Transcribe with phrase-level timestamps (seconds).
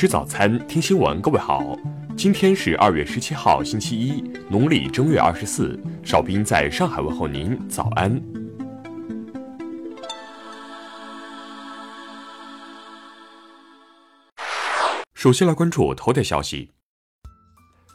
[0.00, 1.20] 吃早餐，听新闻。
[1.20, 1.76] 各位好，
[2.16, 5.76] 今天是二月十七号，星期一，农历正月二十四。
[6.04, 8.22] 邵兵在上海问候您，早安。
[15.14, 16.70] 首先来关注头条消息。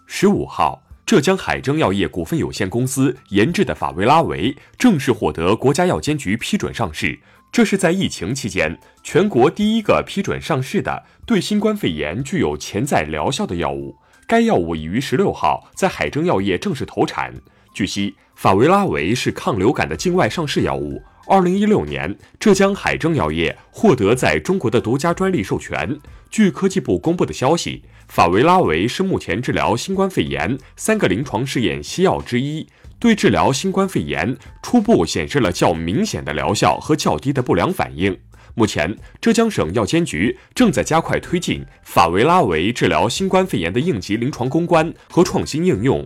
[0.05, 7.19] 十五号，浙江海铮药业股份有限公司研制的法维拉韦正式获得国家药监局批准上市。
[7.51, 13.97] 这是在疫情期间全国第一个批准上市的对新冠肺炎具有潜在疗效的药物。
[14.25, 17.33] 该药物已于十六号在海铮药业正式投产。
[17.75, 21.03] 据悉，法维拉韦是抗流感的境外上市药物。
[21.27, 25.99] 二零一六年，浙江海铮药业获得在中国的独家专利授权。
[26.33, 32.67] 据科技部公布的消息，法维拉韦是目前治疗新冠肺炎三个临床试验西药之一。
[32.97, 38.19] 对治疗新冠肺炎初步显示了较明显的疗效和较低的不良反应。
[38.55, 46.03] 目前，浙江省药监局正在加快推进法维拉韦治疗新冠肺炎的应急临床攻关和创新应用。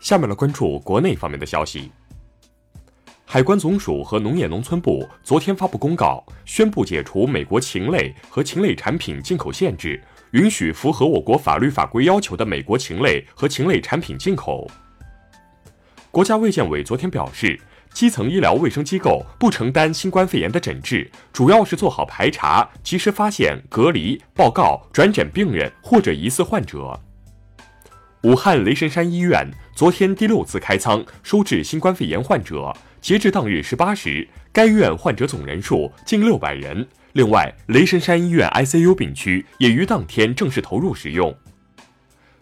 [0.00, 1.92] 下面来关注国内方面的消息。
[3.34, 14.70] 海关总署和农业农村部昨天发布公告，宣布解除美国禽类和禽类产品进口限制，允许符合我国法律法规要求的美国禽类和禽类产品进口。
[16.12, 17.60] 国家卫健委昨天表示，
[17.92, 26.96] 基层医疗卫生机构不承担新冠肺炎的诊治，主要是做好排查，及时发现、隔离、报告、转诊病人或者疑似患者。
[28.24, 36.88] 武汉雷神山医院昨天第六次开仓收治新冠肺炎患者，截至当日十八时，该院患者总人数近六百人。
[37.12, 41.36] 另外，雷神山医院 ICU 病区也于当天正式投入使用。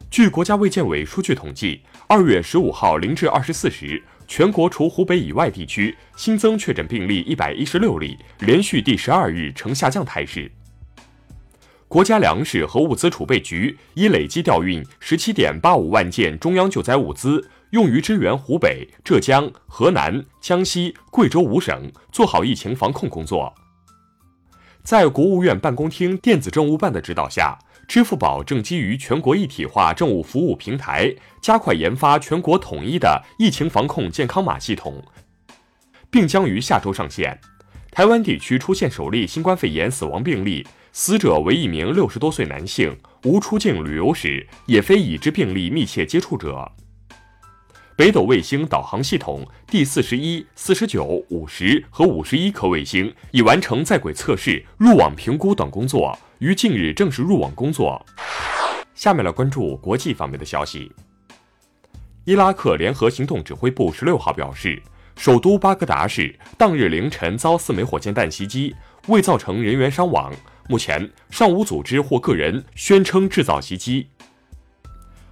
[0.08, 10.48] 据国家卫健委数据统计，二月十五号零至二十四时，全国除湖北以外地区新增确诊病例一百一十六例，连续第十二日呈下降态势。
[11.92, 23.52] 国家粮食和物资储备局已累计调运十七点八五万件中央救灾物资，用于支援湖北、浙江、河南、江西、贵州五省做好疫情防控工作。
[24.82, 27.58] 在国务院办公厅电子政务办的指导下。
[27.86, 35.02] 支付宝正基于全国一体化政务服务平台，加快研发全国统一的疫情防控健康码系统，
[36.10, 37.38] 并将于下周上线。
[37.91, 42.94] 台湾地区出现首例新冠肺炎死亡病例，死者为一名六十多岁男性，
[43.25, 46.70] 无出境旅游史，也非已知病例密切接触者。
[47.97, 56.16] 北斗卫星导航系统第四十一、四十九、五十和五十一颗卫星已完成在轨测试、入网评估等工作。
[56.41, 58.04] 于近日正式入网工作。
[58.94, 60.92] 下面来关注国际方面的消息。
[62.25, 64.82] 伊拉克联合行动指挥部十六号表示，
[65.16, 68.75] 首都巴格达市当日凌晨遭四枚火箭弹袭击，
[69.06, 70.31] 未造成人员伤亡。
[70.69, 74.06] 目前尚无组织或个人宣称制造袭击。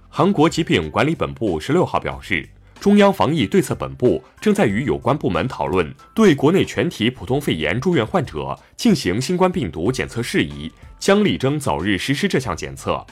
[0.09, 2.47] 韩国疾病管理本部十六号表示。
[2.81, 13.05] 中央防疫对策本部正在与有关部门讨论，对国内全体普通肺炎住院患者进行新冠病毒检测事宜，将力争早日实施这项检测。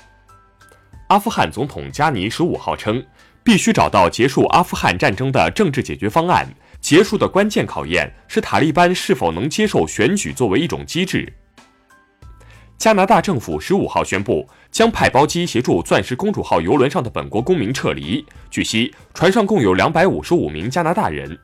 [1.09, 3.06] 阿富汗总统加尼十五号称，
[3.44, 6.51] 必须找到结束阿富汗战争的政治解决方案，
[6.81, 11.31] 结束的关键考验是塔利班是否能接受选举作为一种机制。
[12.79, 18.25] 加拿大政府十五号宣布，将派包机协助“钻石公主号”游轮上的本国公民撤离。
[18.50, 21.38] 据悉，船上共有两百五十五名加拿大人。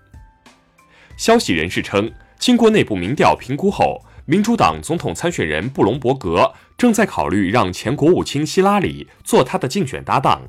[1.18, 2.10] 消息人士称，
[2.40, 10.42] 经过内部民调评估后，民主党总统参选人布隆伯格正在考虑让前国务卿希拉里做他的竞选搭档。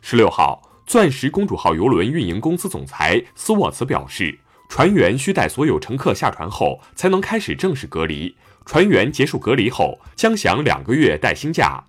[0.00, 4.38] 十六号，“钻石公主号”游轮运营公司总裁斯沃茨表示，
[4.68, 8.36] 船员需待所有乘客下船后，才能开始正式隔离。
[8.64, 11.82] 船员结束隔离后将享两个月带薪假。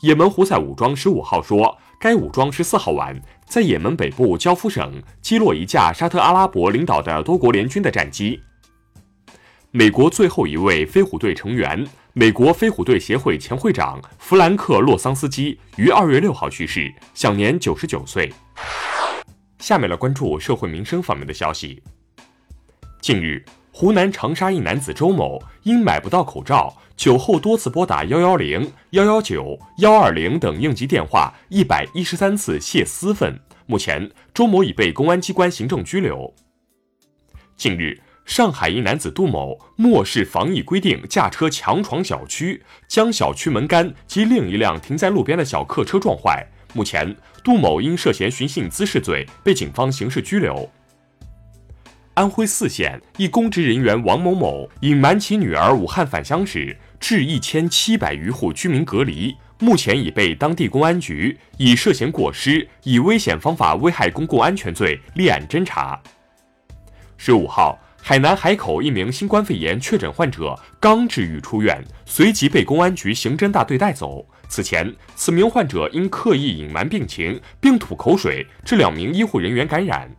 [0.00, 8.40] 也门胡塞武装十五号说，该武装十四号晚在也门北部焦夫省击落一架沙特阿拉伯领导的多国联军的战机。
[9.70, 18.30] 美国最后一位飞虎队成员，美国飞虎队协会前会长弗兰克·洛桑斯基于二月六号去世，享年九十九岁。
[19.62, 21.80] 下面来关注社会民生方面的消息。
[23.00, 23.42] 近日。
[23.74, 33.34] 湖南长沙一男子周某因买不到口罩，酒后多次拨打幺幺零、幺幺九、幺二零等应急电话一百一十三次泄私愤。
[33.64, 36.34] 目前，周某已被公安机关行政拘留。
[37.56, 46.46] 近日，上海一男子杜某漠视防疫规定，驾车强闯小区，将小区门杆及另一辆停在路边的小客车撞坏。
[46.72, 47.14] 目前，
[47.44, 50.70] 杜某因涉嫌寻衅滋事罪被警方刑事拘留。
[52.14, 65.98] 安徽泗县一公职人员王某某隐瞒其女儿武汉返乡时，致一千七百余户居民隔离，目前已被当地公安局以涉嫌过失、以危险方法危害公共安全罪立案侦查。
[67.16, 74.26] 十五号，海南海口一名新冠肺炎确诊患者刚治愈出院，随即被公安局刑侦大队带走。
[74.52, 80.14] 此前，此名患者因刻意隐瞒病情并吐口水，致两名医护人员感染。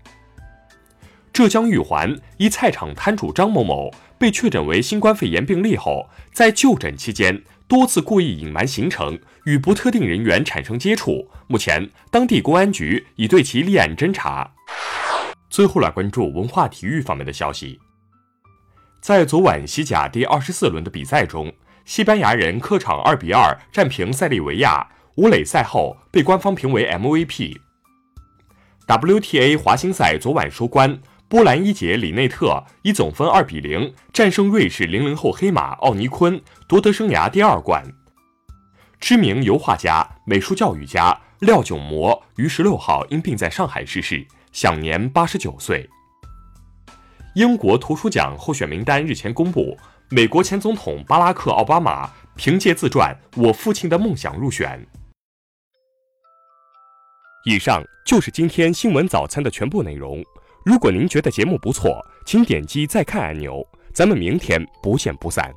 [1.32, 11.30] 浙江玉环一菜场摊主张某某被确诊为新冠肺炎病例后，在就诊期间多次故意隐瞒行程，与不特定人员产生接触。
[11.46, 14.52] 目前，当地公安局已对其立案侦查。
[15.48, 17.80] 最后来关注文化体育方面的消息。
[19.00, 21.54] 在昨晚西甲第二十四轮的比赛中，
[21.86, 27.58] 西班牙人客场二比二战平塞利维亚，武磊赛后被官方评为 MVP。
[28.88, 31.00] WTA 华星赛昨晚收官。
[31.30, 37.84] 波兰一姐里内特以总分二比零战胜瑞士零零后黑马奥尼坤，夺得生涯第二冠。
[39.00, 45.90] 知名油画家、美术教育家廖炯模于十六号因病在上海逝世，享年八十九岁。
[47.34, 49.76] 英国图书奖候选名单日前公布，
[50.10, 54.86] 美国前总统巴拉克·奥巴马凭借自传《我父亲的梦想》入选。
[57.46, 60.24] 以上就是今天新闻早餐的全部内容。
[60.66, 63.62] 如果您觉得节目不错，请点击再看按钮。
[63.94, 65.52] 咱们明天不见不散。